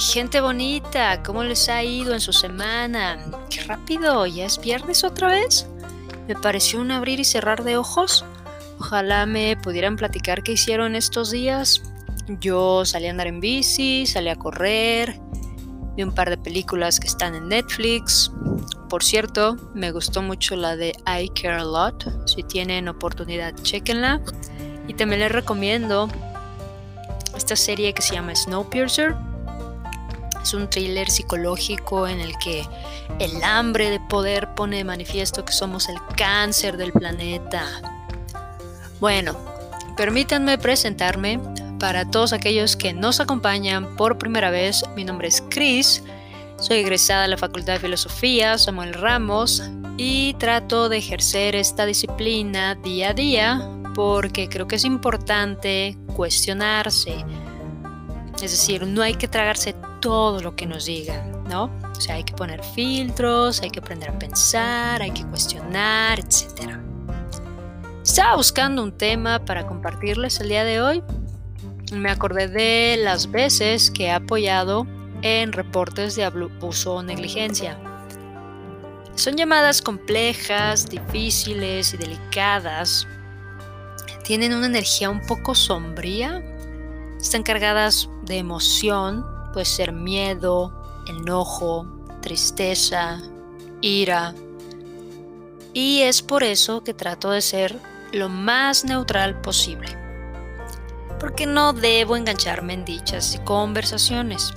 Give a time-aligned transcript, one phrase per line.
[0.00, 3.18] gente bonita, ¿cómo les ha ido en su semana?
[3.50, 5.66] Qué rápido, ¿ya es viernes otra vez?
[6.28, 8.24] Me pareció un abrir y cerrar de ojos.
[8.78, 11.82] Ojalá me pudieran platicar qué hicieron estos días.
[12.40, 15.18] Yo salí a andar en bici, salí a correr,
[15.96, 18.30] vi un par de películas que están en Netflix.
[18.88, 22.28] Por cierto, me gustó mucho la de I Care a Lot.
[22.28, 24.20] Si tienen oportunidad, chequenla.
[24.86, 26.08] Y también les recomiendo
[27.36, 29.16] esta serie que se llama Snowpiercer.
[30.48, 32.66] Es un thriller psicológico en el que
[33.18, 37.66] el hambre de poder pone de manifiesto que somos el cáncer del planeta.
[38.98, 39.36] Bueno,
[39.94, 41.38] permítanme presentarme
[41.78, 44.82] para todos aquellos que nos acompañan por primera vez.
[44.96, 46.02] Mi nombre es Chris,
[46.58, 49.62] soy egresada de la Facultad de Filosofía Samuel Ramos
[49.98, 57.22] y trato de ejercer esta disciplina día a día porque creo que es importante cuestionarse.
[58.36, 61.64] Es decir, no hay que tragarse todo lo que nos digan, ¿no?
[61.96, 66.78] O sea, hay que poner filtros, hay que aprender a pensar, hay que cuestionar, etc.
[68.02, 71.02] Estaba buscando un tema para compartirles el día de hoy.
[71.92, 74.86] Me acordé de las veces que he apoyado
[75.22, 77.78] en reportes de abuso o negligencia.
[79.14, 83.06] Son llamadas complejas, difíciles y delicadas
[84.28, 86.42] tienen una energía un poco sombría,
[87.18, 90.72] están cargadas de emoción, puede ser miedo,
[91.06, 91.86] enojo,
[92.20, 93.20] tristeza,
[93.80, 94.34] ira.
[95.72, 97.78] Y es por eso que trato de ser
[98.12, 99.96] lo más neutral posible.
[101.20, 104.52] Porque no debo engancharme en dichas conversaciones.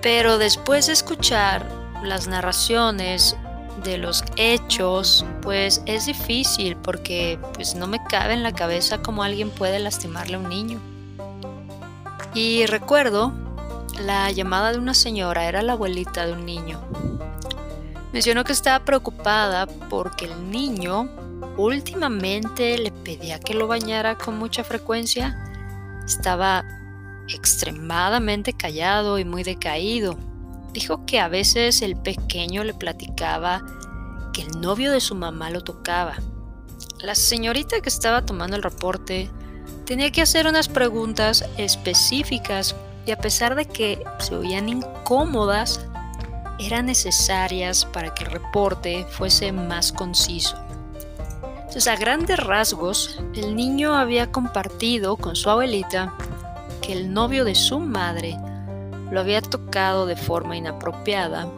[0.00, 1.68] Pero después de escuchar
[2.02, 3.36] las narraciones
[3.82, 9.22] de los hechos, pues es difícil porque pues no me cabe en la cabeza cómo
[9.22, 10.80] alguien puede lastimarle a un niño.
[12.34, 13.32] Y recuerdo
[14.00, 16.80] la llamada de una señora, era la abuelita de un niño.
[18.12, 21.08] Mencionó que estaba preocupada porque el niño
[21.56, 25.36] últimamente le pedía que lo bañara con mucha frecuencia.
[26.06, 26.64] Estaba
[27.28, 30.16] extremadamente callado y muy decaído
[30.72, 33.64] Dijo que a veces el pequeño le platicaba
[34.32, 36.16] que el novio de su mamá lo tocaba.
[37.00, 39.30] La señorita que estaba tomando el reporte
[39.86, 42.76] tenía que hacer unas preguntas específicas
[43.08, 45.80] y a pesar de que se oían incómodas,
[46.58, 50.58] eran necesarias para que el reporte fuese más conciso.
[51.56, 56.12] Entonces, a grandes rasgos, el niño había compartido con su abuelita
[56.82, 58.36] que el novio de su madre
[59.10, 61.48] lo había tocado de forma inapropiada,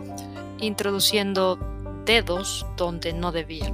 [0.61, 1.59] introduciendo
[2.05, 3.73] dedos donde no debía.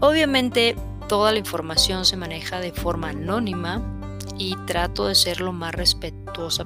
[0.00, 0.74] Obviamente
[1.06, 3.80] toda la información se maneja de forma anónima
[4.36, 5.72] y trato de ser lo más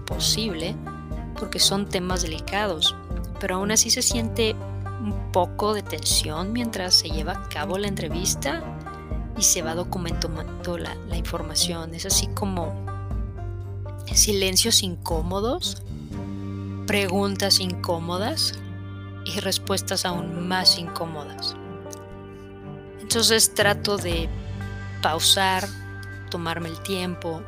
[0.07, 0.77] posible
[1.39, 2.95] porque son temas delicados,
[3.41, 4.55] pero aún así se siente
[5.03, 8.63] un poco de tensión mientras se lleva a cabo la entrevista
[9.39, 11.95] y se va documentando la información.
[11.95, 12.75] Es así como
[14.13, 15.83] silencios incómodos
[16.91, 18.59] preguntas incómodas
[19.25, 21.55] y respuestas aún más incómodas.
[23.01, 24.29] Entonces trato de
[25.01, 25.69] pausar,
[26.33, 27.45] tomarme el tiempo,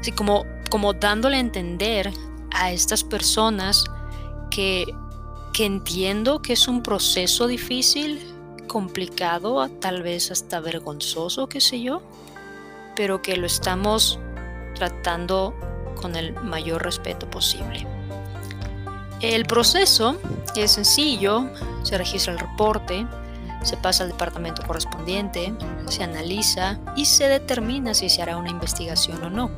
[0.00, 2.12] así como, como dándole a entender
[2.52, 3.84] a estas personas
[4.50, 4.86] que,
[5.52, 8.20] que entiendo que es un proceso difícil,
[8.66, 12.02] complicado, tal vez hasta vergonzoso, qué sé yo,
[12.94, 14.18] pero que lo estamos
[14.76, 15.54] tratando
[16.00, 17.86] con el mayor respeto posible.
[19.20, 20.18] El proceso
[20.54, 21.50] es sencillo,
[21.82, 23.06] se registra el reporte,
[23.62, 25.52] se pasa al departamento correspondiente,
[25.88, 29.50] se analiza y se determina si se hará una investigación o no.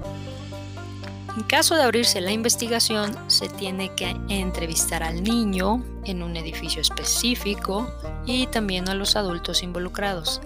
[1.37, 6.82] En caso de abrirse la investigación, se tiene que entrevistar al niño en un edificio
[6.82, 7.90] específico
[8.26, 10.43] y también a los adultos involucrados.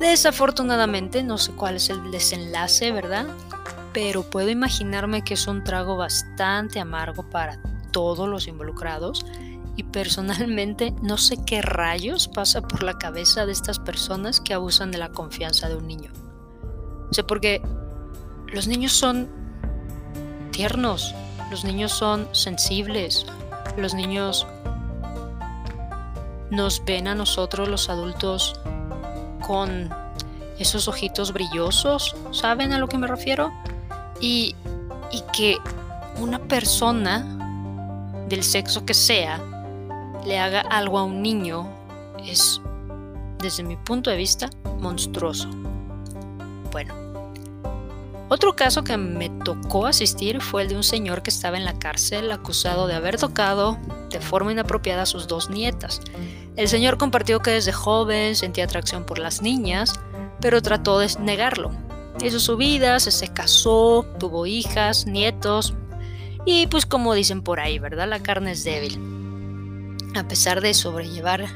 [0.00, 3.26] Desafortunadamente no sé cuál es el desenlace, ¿verdad?
[3.92, 7.60] Pero puedo imaginarme que es un trago bastante amargo para
[7.92, 9.24] todos los involucrados
[9.76, 14.90] y personalmente no sé qué rayos pasa por la cabeza de estas personas que abusan
[14.90, 16.12] de la confianza de un niño.
[17.16, 17.62] O porque
[18.48, 19.43] los niños son
[20.54, 21.14] tiernos,
[21.50, 23.26] los niños son sensibles,
[23.76, 24.46] los niños
[26.50, 28.54] nos ven a nosotros los adultos
[29.44, 29.90] con
[30.58, 33.52] esos ojitos brillosos, ¿saben a lo que me refiero?
[34.20, 34.54] Y,
[35.10, 35.58] y que
[36.20, 37.26] una persona
[38.28, 39.40] del sexo que sea,
[40.24, 41.68] le haga algo a un niño
[42.24, 42.60] es,
[43.38, 44.48] desde mi punto de vista,
[44.78, 45.48] monstruoso.
[46.70, 47.03] Bueno,
[48.28, 51.78] Otro caso que me tocó asistir fue el de un señor que estaba en la
[51.78, 53.78] cárcel acusado de haber tocado
[54.10, 56.00] de forma inapropiada a sus dos nietas.
[56.56, 60.00] El señor compartió que desde joven sentía atracción por las niñas,
[60.40, 61.72] pero trató de negarlo.
[62.22, 65.74] Hizo su vida, se casó, tuvo hijas, nietos,
[66.46, 68.08] y pues como dicen por ahí, ¿verdad?
[68.08, 68.98] La carne es débil.
[70.14, 71.46] A pesar de sobrellevar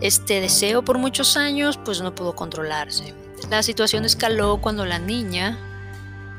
[0.00, 3.14] este deseo por muchos años, pues no pudo controlarse.
[3.50, 5.58] La situación escaló cuando la niña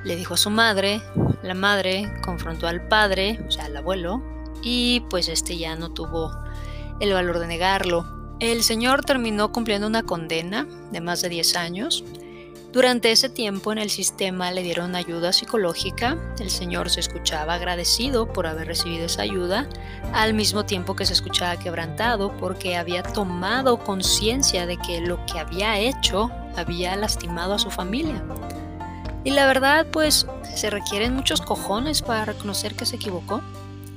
[0.04, 1.02] le dijo a su madre,
[1.42, 4.22] la madre confrontó al padre, o sea, al abuelo,
[4.62, 6.32] y pues este ya no tuvo
[7.00, 8.06] el valor de negarlo.
[8.40, 12.04] El señor terminó cumpliendo una condena de más de 10 años.
[12.72, 16.18] Durante ese tiempo en el sistema le dieron ayuda psicológica.
[16.40, 19.70] El señor se escuchaba agradecido por haber recibido esa ayuda,
[20.12, 25.40] al mismo tiempo que se escuchaba quebrantado porque había tomado conciencia de que lo que
[25.40, 28.24] había hecho había lastimado a su familia.
[29.24, 33.42] Y la verdad, pues se requieren muchos cojones para reconocer que se equivocó.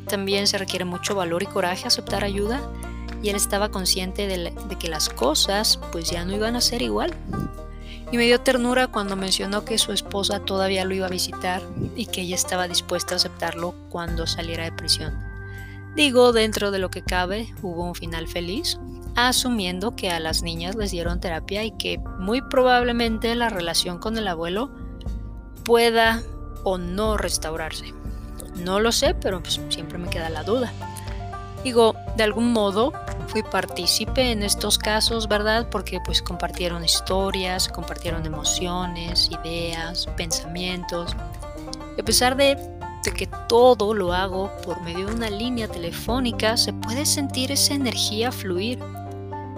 [0.07, 2.61] También se requiere mucho valor y coraje aceptar ayuda.
[3.23, 7.13] Y él estaba consciente de, que las cosas pues ya no iban a ser igual.
[8.13, 11.61] Y me dio ternura cuando mencionó que su esposa todavía lo iba a visitar
[11.97, 15.19] y que ella estaba dispuesta a aceptarlo cuando saliera de prisión.
[15.97, 18.79] Digo, dentro de lo que cabe, hubo un final feliz,
[19.17, 24.17] asumiendo que a las niñas les dieron terapia y que muy probablemente la relación con
[24.19, 24.71] el abuelo
[25.67, 26.23] pueda
[26.63, 27.93] o no restaurarse.
[28.55, 30.73] No lo sé, pero pues, siempre me queda la duda.
[31.65, 32.93] Digo, de algún modo
[33.27, 35.69] fui partícipe en estos casos, ¿verdad?
[35.69, 41.17] Porque pues compartieron historias, compartieron emociones, ideas, pensamientos.
[41.97, 42.57] Y a pesar de,
[43.05, 47.75] de que todo lo hago por medio de una línea telefónica, se puede sentir esa
[47.75, 48.79] energía fluir.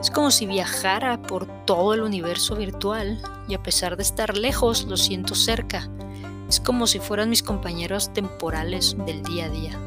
[0.00, 4.84] Es como si viajara por todo el universo virtual y a pesar de estar lejos
[4.84, 5.90] lo siento cerca.
[6.48, 9.78] Es como si fueran mis compañeros temporales del día a día.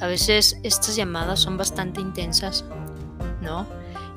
[0.00, 2.64] A veces estas llamadas son bastante intensas,
[3.42, 3.66] ¿no?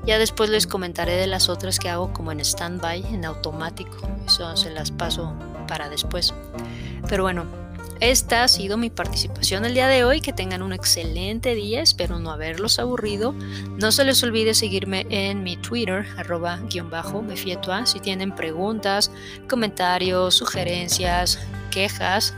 [0.05, 3.97] Ya después les comentaré de las otras que hago como en stand-by, en automático.
[4.25, 5.33] Eso se las paso
[5.67, 6.33] para después.
[7.07, 7.45] Pero bueno,
[7.99, 10.21] esta ha sido mi participación el día de hoy.
[10.21, 11.81] Que tengan un excelente día.
[11.81, 13.33] Espero no haberlos aburrido.
[13.77, 17.23] No se les olvide seguirme en mi Twitter, arroba guion bajo,
[17.85, 19.11] Si tienen preguntas,
[19.49, 21.39] comentarios, sugerencias,
[21.71, 22.33] quejas,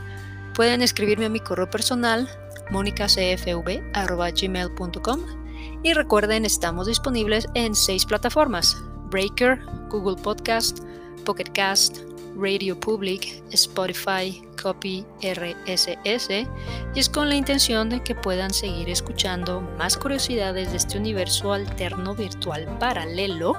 [0.54, 2.28] pueden escribirme a mi correo personal,
[2.70, 5.46] monicacfv.gmail.com
[5.82, 8.76] y recuerden, estamos disponibles en seis plataformas:
[9.10, 10.80] Breaker, Google Podcast,
[11.24, 11.98] Pocket Cast,
[12.36, 16.46] Radio Public, Spotify, Copy RSS
[16.94, 21.52] y es con la intención de que puedan seguir escuchando más curiosidades de este universo
[21.52, 23.56] alterno virtual paralelo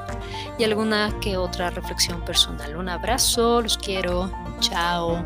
[0.57, 2.75] y alguna que otra reflexión personal.
[2.75, 5.25] Un abrazo, los quiero, chao.